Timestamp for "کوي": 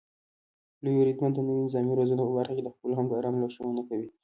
3.89-4.07